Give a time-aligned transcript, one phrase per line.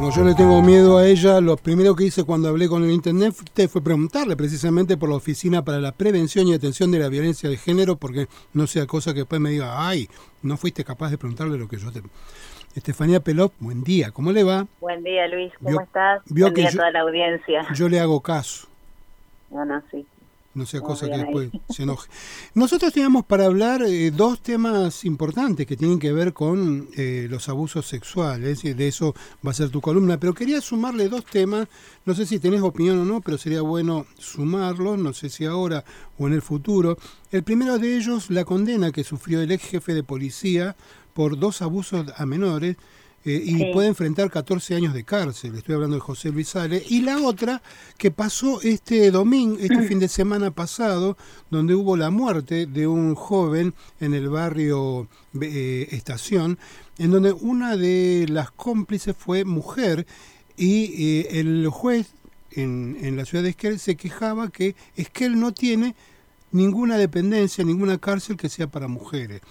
[0.00, 2.90] Como yo le tengo miedo a ella, lo primero que hice cuando hablé con el
[2.90, 3.34] internet
[3.68, 7.58] fue preguntarle precisamente por la Oficina para la Prevención y Atención de la Violencia de
[7.58, 10.08] Género, porque no sea cosa que después me diga, ay,
[10.42, 12.00] no fuiste capaz de preguntarle lo que yo te...
[12.74, 14.66] Estefanía Pelop, buen día, ¿cómo le va?
[14.80, 16.22] Buen día, Luis, ¿cómo estás?
[16.30, 17.66] buen día a toda la audiencia.
[17.74, 18.68] Yo le hago caso.
[19.50, 20.06] No, no, sí
[20.54, 22.10] no sea cosa que después se enoje.
[22.54, 27.48] Nosotros teníamos para hablar eh, dos temas importantes que tienen que ver con eh, los
[27.48, 29.14] abusos sexuales, y de eso
[29.46, 31.68] va a ser tu columna, pero quería sumarle dos temas,
[32.04, 35.84] no sé si tenés opinión o no, pero sería bueno sumarlos, no sé si ahora
[36.18, 36.98] o en el futuro.
[37.30, 40.76] El primero de ellos, la condena que sufrió el ex jefe de policía
[41.14, 42.76] por dos abusos a menores
[43.22, 45.54] eh, y puede enfrentar 14 años de cárcel.
[45.54, 46.82] Estoy hablando de José Luis Sale.
[46.88, 47.62] Y la otra
[47.98, 51.18] que pasó este domingo, este fin de semana pasado,
[51.50, 55.06] donde hubo la muerte de un joven en el barrio
[55.38, 56.58] eh, Estación,
[56.96, 60.06] en donde una de las cómplices fue mujer
[60.56, 62.12] y eh, el juez
[62.52, 65.94] en, en la ciudad de Esquel se quejaba que Esquel no tiene
[66.52, 69.42] ninguna dependencia, ninguna cárcel que sea para mujeres.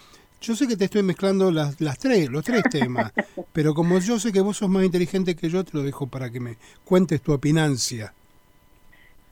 [0.42, 3.12] Yo sé que te estoy mezclando las, las tres, los tres temas,
[3.54, 6.30] pero como yo sé que vos sos más inteligente que yo, te lo dejo para
[6.30, 8.14] que me cuentes tu opinancia.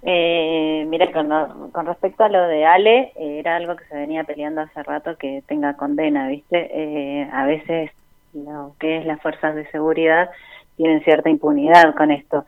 [0.03, 4.23] Eh, mira, con, con, respecto a lo de Ale, eh, era algo que se venía
[4.23, 6.69] peleando hace rato que tenga condena, ¿viste?
[6.71, 7.91] Eh, a veces
[8.33, 10.29] lo que es las fuerzas de seguridad
[10.75, 12.45] tienen cierta impunidad con esto.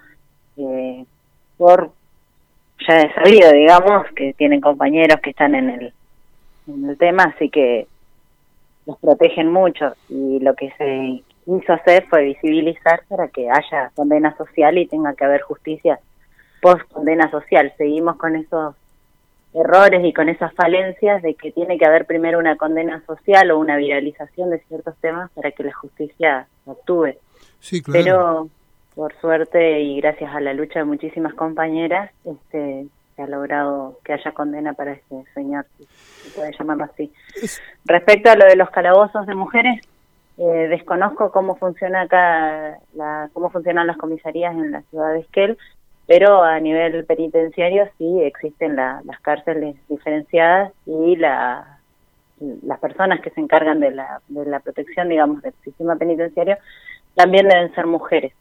[0.57, 1.05] Eh,
[1.57, 1.91] por
[2.87, 5.93] ya he sabido, digamos, que tienen compañeros que están en el,
[6.67, 7.87] en el tema, así que
[8.89, 14.35] los protegen mucho y lo que se quiso hacer fue visibilizar para que haya condena
[14.35, 15.99] social y tenga que haber justicia
[16.61, 17.71] post condena social.
[17.77, 18.75] Seguimos con esos
[19.53, 23.59] errores y con esas falencias de que tiene que haber primero una condena social o
[23.59, 27.13] una viralización de ciertos temas para que la justicia actúe.
[27.59, 28.03] Sí, claro.
[28.03, 28.49] Pero
[28.95, 32.87] por suerte y gracias a la lucha de muchísimas compañeras, este,
[33.21, 37.11] ha logrado que haya condena para este señor, se puede llamarlo así.
[37.85, 39.81] Respecto a lo de los calabozos de mujeres,
[40.37, 45.57] eh, desconozco cómo funciona acá, la, cómo funcionan las comisarías en la ciudad de Esquel,
[46.07, 51.79] pero a nivel penitenciario sí existen las cárceles diferenciadas y la,
[52.39, 56.57] las personas que se encargan de la, de la protección, digamos, del sistema penitenciario
[57.15, 58.33] también deben ser mujeres.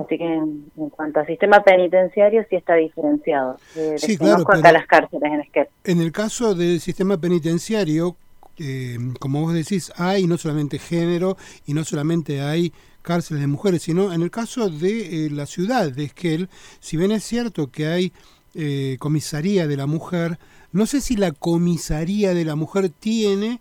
[0.00, 3.56] Así que en, cuanto al sistema penitenciario sí está diferenciado.
[3.76, 5.68] Eh, sí, claro, acá las cárceles en Esquel.
[5.84, 8.16] En el caso del sistema penitenciario,
[8.60, 11.36] eh, como vos decís, hay no solamente género
[11.66, 15.92] y no solamente hay cárceles de mujeres, sino en el caso de eh, la ciudad
[15.92, 16.48] de Esquel,
[16.80, 18.12] si bien es cierto que hay
[18.54, 20.38] eh, comisaría de la mujer,
[20.72, 23.60] no sé si la comisaría de la mujer tiene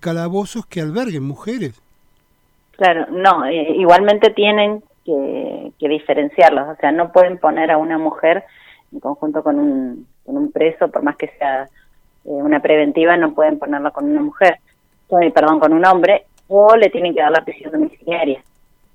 [0.00, 1.82] calabozos que alberguen mujeres.
[2.76, 4.84] Claro, no, igualmente tienen
[5.78, 8.44] que, diferenciarlos, o sea, no pueden poner a una mujer
[8.92, 11.68] en conjunto con un, con un preso, por más que sea eh,
[12.24, 14.58] una preventiva, no pueden ponerla con una mujer,
[15.08, 18.42] perdón, con un hombre, o le tienen que dar la prisión domiciliaria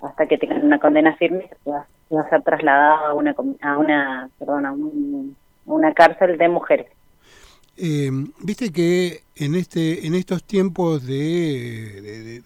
[0.01, 1.87] hasta que tengan una condena firme y va,
[2.19, 4.75] a ser trasladada a una, a una, perdón, a,
[5.65, 6.87] una cárcel de mujeres.
[7.77, 8.09] Eh,
[8.39, 12.41] Viste que en este, en estos tiempos de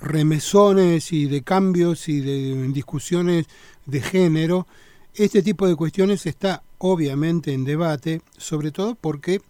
[0.00, 3.46] remesones y de cambios y de discusiones
[3.86, 4.66] de género,
[5.14, 9.40] este tipo de cuestiones está obviamente en debate, sobre todo porque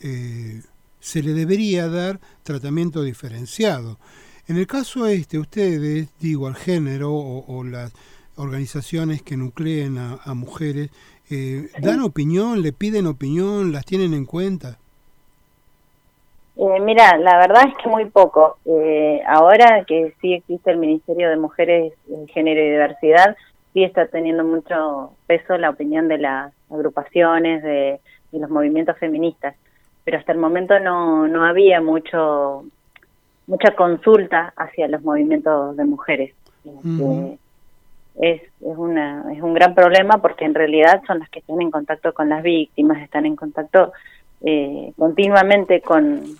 [0.00, 0.62] eh,
[1.00, 3.98] se le debería dar tratamiento diferenciado.
[4.48, 7.92] En el caso este, ustedes, digo, al género o, las
[8.36, 10.90] organizaciones que nucleen a, mujeres,
[11.30, 14.78] eh, ¿dan opinión, le piden opinión, las tienen en cuenta?
[16.58, 18.58] Eh, mira, la verdad es que muy poco.
[18.64, 21.92] Eh, ahora que sí existe el Ministerio de Mujeres,
[22.28, 23.36] Género y Diversidad,
[23.74, 28.00] sí está teniendo mucho peso la opinión de las agrupaciones, de,
[28.32, 29.54] los movimientos feministas.
[30.04, 32.64] Pero hasta el momento no, no había mucho
[33.46, 36.34] mucha consulta hacia los movimientos de mujeres.
[36.64, 37.38] Este,
[38.18, 41.70] es, es, una, es un gran problema porque en realidad son las que están en
[41.70, 43.92] contacto con las víctimas, están en contacto
[44.42, 46.36] eh, continuamente con,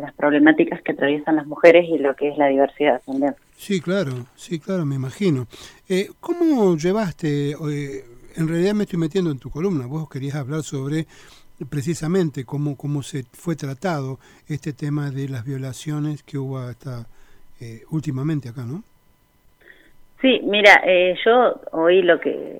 [0.00, 3.34] las problemáticas que atraviesan las mujeres y lo que es la diversidad también.
[3.56, 5.46] Sí, claro, sí, claro, me imagino.
[5.88, 8.04] Eh, ¿Cómo llevaste, eh,
[8.36, 11.06] en realidad me estoy metiendo en tu columna, vos querías hablar sobre
[11.70, 17.06] precisamente cómo, cómo se fue tratado este tema de las violaciones que hubo hasta
[17.58, 18.84] eh, últimamente acá, ¿no?
[20.20, 20.82] Sí, mira,
[21.24, 22.58] yo oí lo que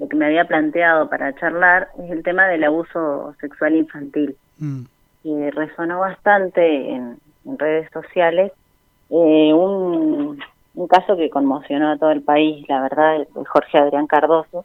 [0.00, 4.36] lo que me había planteado para charlar es el tema del abuso sexual infantil.
[4.58, 4.84] Mm
[5.22, 7.18] que resonó bastante en,
[7.58, 8.52] redes sociales,
[9.08, 10.38] eh, un,
[10.74, 14.64] un caso que conmocionó a todo el país, la verdad, Jorge Adrián Cardoso,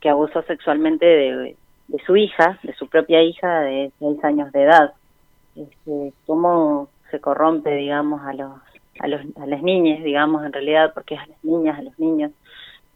[0.00, 1.56] que abusó sexualmente de,
[2.04, 4.92] su hija, de su propia hija de seis años de edad.
[5.54, 8.52] Este, cómo se corrompe, digamos, a los,
[8.98, 11.98] a los a las niñas, digamos, en realidad, porque es a las niñas, a los
[11.98, 12.32] niños,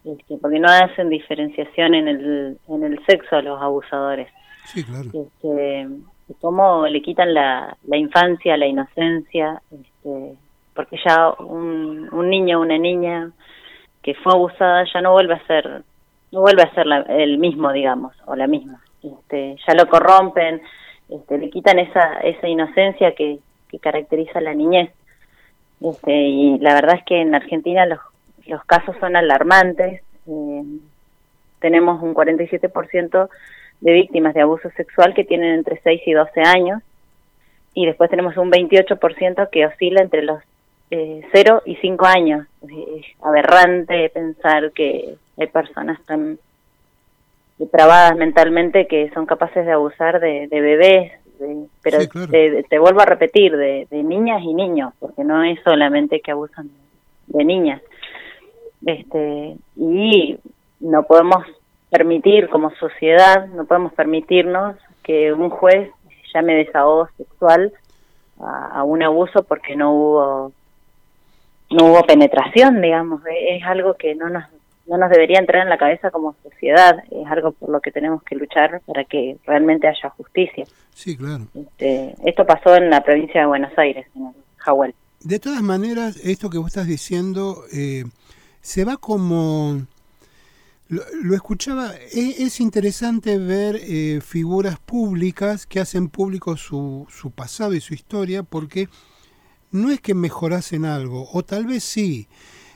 [0.07, 4.29] este, porque no hacen diferenciación en el, en el sexo a los abusadores.
[4.65, 5.11] Sí, claro.
[5.13, 5.89] Este,
[6.41, 10.37] cómo le quitan la, la infancia, la inocencia, este,
[10.75, 13.31] porque ya un, un niño o una niña
[14.03, 15.83] que fue abusada ya no vuelve a ser
[16.31, 20.61] no vuelve a ser el mismo digamos o la misma este, ya lo corrompen
[21.09, 23.39] este, le quitan esa esa inocencia que,
[23.69, 24.91] que caracteriza a la niñez
[25.81, 27.99] este, y la verdad es que en Argentina los,
[28.47, 30.63] los casos son alarmantes eh,
[31.61, 33.29] tenemos un 47%
[33.81, 36.83] de víctimas de abuso sexual que tienen entre 6 y 12 años
[37.75, 40.43] y después tenemos un 28% que oscila entre los
[40.91, 42.47] eh, cero y cinco años.
[42.63, 46.39] Es aberrante pensar que hay personas tan
[47.59, 51.13] depravadas mentalmente que son capaces de abusar de, bebés,
[51.83, 56.71] pero te, vuelvo a repetir, de, niñas y niños, porque no es solamente que abusan
[57.27, 57.83] de niñas.
[58.85, 60.39] Este, y
[60.81, 61.45] no podemos
[61.91, 65.91] permitir como sociedad, no podemos permitirnos que un juez
[66.35, 67.73] llame desahogo sexual
[68.39, 70.53] a un abuso porque no hubo
[71.71, 74.45] no hubo penetración, digamos, es algo que no nos
[74.87, 78.23] no nos debería entrar en la cabeza como sociedad, es algo por lo que tenemos
[78.23, 80.65] que luchar para que realmente haya justicia.
[80.95, 81.45] Sí, claro.
[81.55, 84.95] Este, esto pasó en la provincia de Buenos Aires, en Jahuel.
[85.21, 88.05] De todas maneras, esto que vos estás diciendo eh,
[88.67, 89.87] se va como...
[90.89, 97.75] Lo, escuchaba, es, es, interesante ver eh, figuras públicas que hacen público su, su pasado
[97.75, 98.89] y su historia porque
[99.71, 102.29] no es que mejorasen algo, o tal vez sí.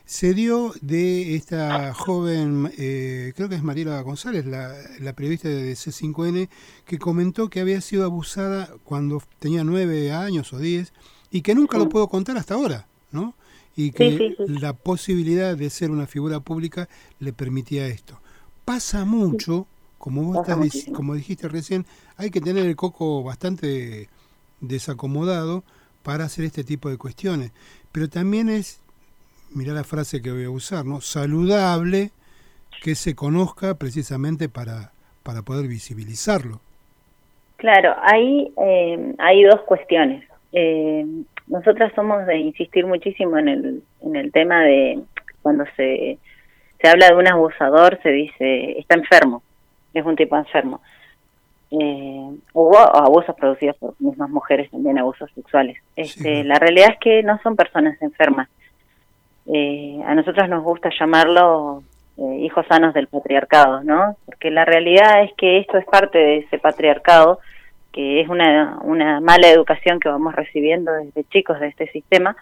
[0.04, 6.48] Se dio de esta joven, eh, creo que es Mariela González, la, periodista de C5N,
[6.84, 10.92] que comentó que había sido abusada cuando tenía nueve años o diez
[11.30, 12.89] y que nunca lo puedo contar hasta ahora.
[13.76, 16.88] Y que la posibilidad de ser una figura pública
[17.18, 18.20] le permitía esto.
[18.64, 19.66] Pasa mucho,
[19.98, 21.86] como vos estás, como dijiste recién,
[22.16, 24.08] hay que tener el coco bastante
[24.60, 25.64] desacomodado
[26.02, 27.52] para hacer este tipo de cuestiones.
[27.92, 28.80] Pero también es,
[29.54, 31.00] mira la frase que voy a usar, ¿no?
[31.00, 32.10] Saludable
[32.82, 34.92] que se conozca precisamente para,
[35.22, 36.60] para poder visibilizarlo.
[37.56, 40.24] Claro, ahí eh, hay dos cuestiones.
[40.52, 41.04] Eh,
[41.50, 45.00] nosotras somos de insistir muchísimo en el, en el tema de
[45.42, 46.18] cuando se,
[46.80, 49.42] se habla de un abusador, se dice, está enfermo,
[49.92, 50.80] es un tipo enfermo
[51.70, 55.78] eh, hubo abusos producidos por mismas mujeres también abusos sexuales.
[55.94, 58.48] Este la realidad es que no son personas enfermas.
[59.46, 61.82] Eh, a nosotros nos gusta llamarlo
[62.16, 66.36] eh, hijos sanos del patriarcado no porque la realidad es que esto es parte de
[66.38, 67.40] ese patriarcado
[67.92, 72.36] que es una, una mala educación que vamos recibiendo desde chicos de este sistema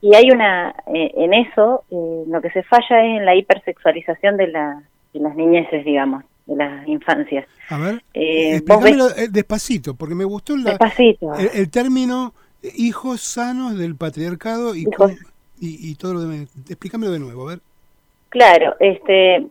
[0.00, 4.48] y hay una eh, en eso lo que se falla es en la hipersexualización de,
[4.48, 7.46] la, de las niñeces digamos de las infancias.
[7.68, 12.32] A ver, eh, explícamelo eh, despacito, porque me gustó el, término
[12.74, 14.86] hijos sanos del patriarcado y,
[15.60, 16.48] y, todo lo demás.
[16.68, 17.60] Explícamelo de nuevo, a ver.
[18.30, 19.46] Claro, este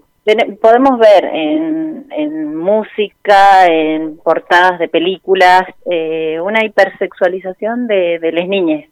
[0.61, 8.47] podemos ver en, en música, en portadas de películas, eh, una hipersexualización de, de las
[8.47, 8.85] niñas,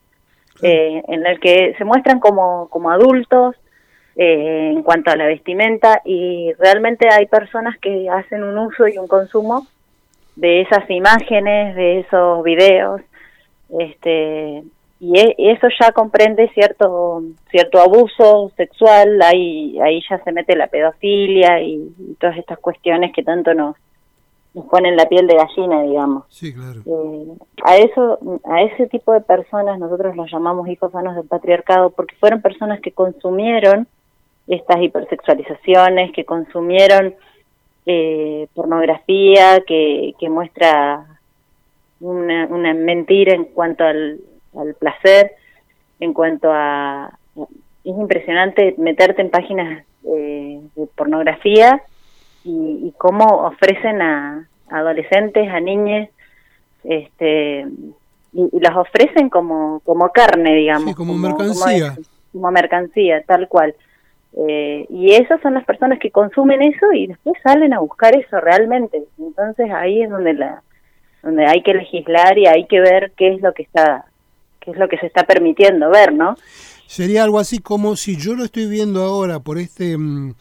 [0.62, 3.56] eh, en la que se muestran como, como adultos,
[4.16, 8.98] eh, en cuanto a la vestimenta y realmente hay personas que hacen un uso y
[8.98, 9.68] un consumo
[10.38, 13.02] de esas imágenes, de esos videos,
[13.78, 14.64] este,
[15.00, 20.68] y e, eso ya comprende cierto cierto abuso sexual, ahí ahí ya se mete la
[20.68, 23.76] pedofilia y, todas estas cuestiones que tanto nos
[24.54, 26.24] nos ponen la piel de gallina, digamos.
[26.30, 26.82] Sí, claro.
[26.86, 27.26] Eh,
[27.62, 32.16] a eso, a ese tipo de personas nosotros los llamamos hijos sanos del patriarcado porque
[32.16, 33.86] fueron personas que consumieron
[34.48, 37.16] estas hipersexualizaciones, que consumieron
[37.86, 41.06] eh, pornografía, que, que muestra
[42.00, 44.20] una, una, mentira en cuanto al,
[44.80, 45.32] placer,
[46.00, 47.18] en cuanto a...
[47.36, 51.82] Es impresionante meterte en páginas eh, de pornografía
[52.44, 56.10] y, cómo ofrecen a, adolescentes, a niñas,
[56.84, 57.68] este,
[58.34, 60.96] y, las ofrecen como, como carne, digamos.
[60.96, 61.96] como, mercancía.
[62.32, 63.76] como mercancía, tal cual.
[64.38, 68.40] Eh, y esas son las personas que consumen eso y después salen a buscar eso
[68.42, 69.04] realmente.
[69.18, 70.62] Entonces ahí es donde la
[71.24, 74.06] donde hay que legislar y hay que ver qué es lo que está
[74.66, 76.36] qué es lo que se está permitiendo ver, ¿no?
[76.88, 79.98] Sería algo así como si yo lo estoy viendo ahora por este...
[79.98, 80.34] Mm,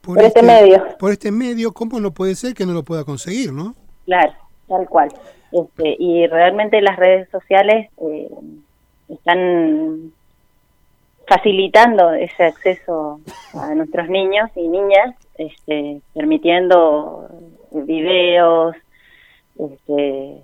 [0.00, 0.84] por, este, medio.
[0.98, 3.74] Por este medio, ¿cómo no puede ser que no lo pueda conseguir, no?
[4.04, 4.32] Claro,
[4.66, 5.10] tal cual.
[5.52, 8.28] Este, y realmente las redes sociales eh,
[9.08, 10.12] están
[11.28, 13.20] facilitando ese acceso
[13.54, 17.28] a nuestros niños y niñas, este, permitiendo
[17.70, 18.74] videos.
[19.56, 20.42] Este,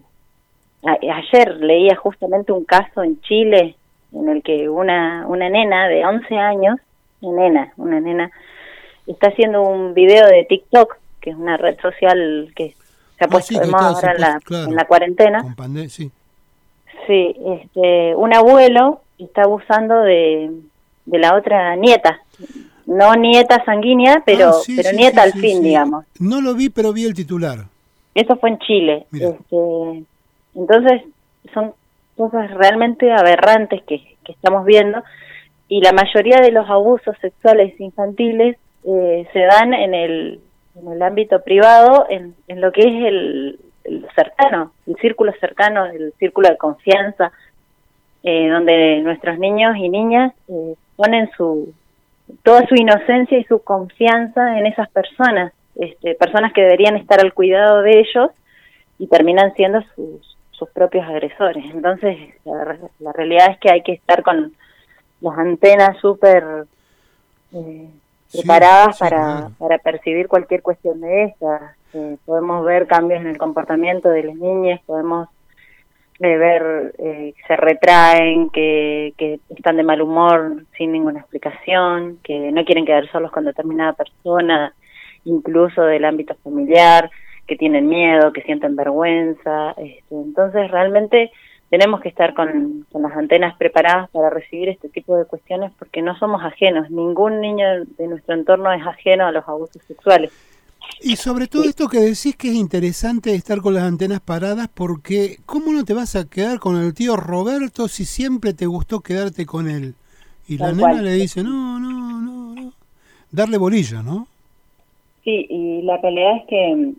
[0.85, 3.77] ayer leía justamente un caso en Chile
[4.13, 6.79] en el que una, una nena de 11 años,
[7.21, 8.31] una nena, una nena,
[9.07, 12.75] está haciendo un video de TikTok, que es una red social que
[13.19, 15.45] se ha ah, puesto de moda ahora en, la, en la cuarentena.
[15.89, 16.11] sí.
[17.07, 20.51] Sí, este, un abuelo está abusando de,
[21.07, 22.21] de la otra nieta.
[22.85, 26.05] No nieta sanguínea, pero, ah, pero nieta al fin, digamos.
[26.19, 27.65] No lo vi, pero vi el titular.
[28.15, 29.07] Eso fue en Chile.
[29.13, 30.05] Este,
[30.59, 31.03] entonces,
[31.55, 31.73] son
[32.17, 35.03] cosas realmente aberrantes que, estamos viendo
[35.69, 40.41] y la mayoría de los abusos sexuales infantiles eh, se dan en el,
[40.77, 43.59] en el ámbito privado, en, en lo que es el,
[44.15, 47.33] cercano, el círculo cercano, el círculo de confianza,
[48.23, 51.73] eh, donde nuestros niños y niñas eh, ponen su
[52.43, 57.33] toda su inocencia y su confianza en esas personas, este, personas que deberían estar al
[57.33, 58.31] cuidado de ellos
[58.99, 61.65] y terminan siendo sus, sus propios agresores.
[61.73, 64.53] Entonces, la, realidad es que hay que estar con
[65.21, 66.67] las antenas súper
[67.53, 67.89] eh,
[68.33, 71.63] preparadas para, para percibir cualquier cuestión de estas.
[71.95, 75.29] Eh, podemos ver cambios en el comportamiento de las niñas, podemos
[76.21, 82.19] eh, ver eh, que se retraen, que, que están de mal humor sin ninguna explicación,
[82.23, 84.75] que no quieren quedar solos con determinada persona,
[85.25, 87.11] incluso del ámbito familiar,
[87.49, 89.73] que tienen miedo, que sienten vergüenza.
[89.73, 91.33] Este, entonces, realmente
[91.71, 96.03] tenemos que estar con, con, las antenas preparadas para recibir este tipo de cuestiones porque
[96.03, 96.91] no somos ajenos.
[96.91, 100.31] Ningún niño de nuestro entorno es ajeno a los abusos sexuales.
[101.01, 105.37] Y sobre todo esto que decís que es interesante estar con las antenas paradas porque
[105.47, 109.47] ¿cómo no te vas a quedar con el tío Roberto si siempre te gustó quedarte
[109.47, 109.95] con él?
[110.49, 112.73] Y la nena le dice, no, no, no, no.
[113.31, 114.27] Darle bolilla, ¿no?
[115.23, 116.93] Sí, y la pelea es que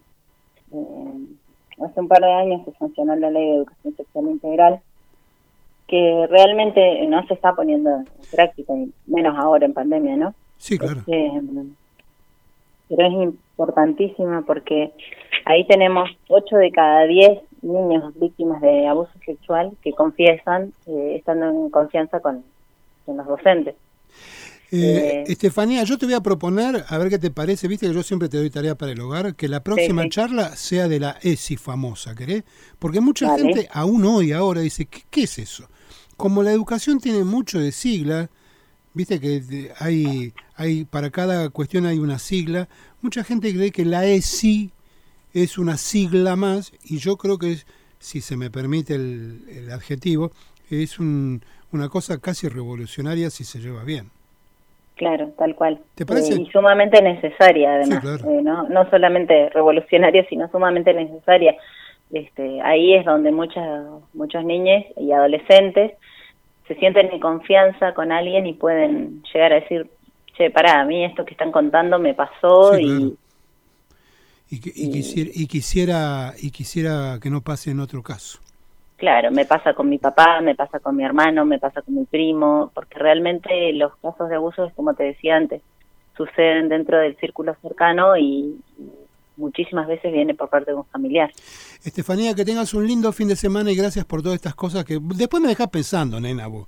[0.73, 4.81] eh, hace un par de años se sancionó la ley de educación sexual integral
[5.87, 8.73] que realmente no se está poniendo en práctica,
[9.07, 10.35] menos ahora en pandemia, ¿no?
[10.57, 10.99] Sí, claro.
[10.99, 11.41] Este,
[12.89, 14.91] pero es importantísima porque
[15.45, 21.49] ahí tenemos 8 de cada 10 niños víctimas de abuso sexual que confiesan eh, estando
[21.49, 22.43] en confianza con,
[23.07, 23.75] los docentes.
[24.71, 27.93] Eh, eh, Estefanía, yo te voy a proponer, a ver qué te parece, viste que
[27.93, 31.17] yo siempre te doy tarea para el hogar, que la próxima charla sea de la
[31.21, 32.43] ESI famosa, ¿querés?
[32.77, 35.67] Porque mucha gente, aún hoy, ahora, dice, ¿qué, ¿qué, es eso?
[36.17, 38.29] Como la educación tiene mucho de sigla,
[38.93, 42.67] viste que hay, hay para cada cuestión hay una sigla.
[43.01, 44.71] Mucha gente cree que la ESI
[45.33, 47.65] es una sigla más y yo creo que es,
[47.99, 50.31] si se me permite el, adjetivo,
[50.69, 54.11] es una cosa casi revolucionaria si se lleva bien.
[54.99, 55.79] Claro, tal cual.
[55.95, 56.33] ¿Te parece?
[56.33, 58.03] Eh, y sumamente necesaria, además.
[58.05, 58.67] Eh, ¿no?
[58.67, 61.55] no solamente revolucionaria, sino sumamente necesaria.
[62.11, 65.93] Este, ahí es donde muchas, muchos niños y adolescentes
[66.67, 69.89] se sienten en confianza con alguien y pueden llegar a decir,
[70.37, 73.17] che, pará, a mí esto que están contando me pasó y,
[74.49, 78.39] y, quisiera, y, quisiera, y quisiera que no pase en otro caso.
[78.99, 82.03] Claro, me pasa con mi papá, me pasa con mi hermano, me pasa con mi
[82.03, 85.61] primo, porque realmente los casos de abuso, como te decía antes,
[86.17, 88.59] suceden dentro del círculo cercano y
[89.37, 91.31] muchísimas veces viene por parte de un familiar.
[91.85, 94.99] Estefanía, que tengas un lindo fin de semana y gracias por todas estas cosas que
[95.01, 96.67] después me dejas pensando, nena, vos.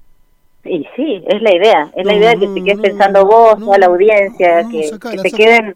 [0.64, 3.88] Y sí, es la idea, es la idea que te quedes pensando vos, toda la
[3.88, 4.90] audiencia, que,
[5.22, 5.76] te queden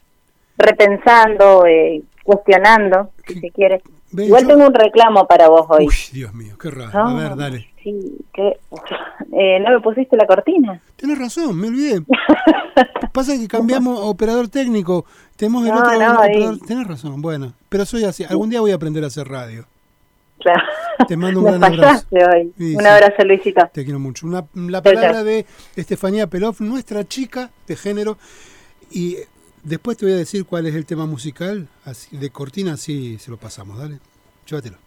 [0.58, 3.82] repensando, eh, cuestionando, si se quiere.
[4.18, 5.88] Igual tengo un reclamo para vos hoy.
[5.88, 6.98] Uy, Dios mío, qué raro.
[6.98, 7.68] a ver, dale.
[7.84, 8.48] Sí, que,
[9.34, 10.82] eh, ¿no me pusiste la cortina?
[10.96, 12.02] Tienes razón, me olvidé.
[13.14, 15.06] Pasa que cambiamos operador técnico.
[15.36, 16.60] Tenemos el otro operador.
[16.66, 17.54] Tienes razón, bueno.
[17.70, 18.24] Pero soy así.
[18.24, 19.66] Algún día voy a aprender a hacer radio.
[20.40, 20.64] Claro.
[21.08, 22.06] Te mando un gran abrazo.
[22.12, 22.54] Hoy.
[22.76, 23.70] un abrazo, Luisito.
[23.72, 24.28] Te quiero mucho.
[24.28, 25.46] Una, la palabra de
[25.76, 28.18] Estefanía Pelov, nuestra chica de género.
[28.92, 29.18] Y
[29.66, 33.32] Después te voy a decir cuál es el tema musical, así, de cortina, así se
[33.32, 34.00] lo pasamos, dale.
[34.46, 34.78] Llévatelo.